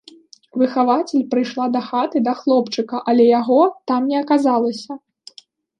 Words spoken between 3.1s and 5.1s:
але яго там не аказалася.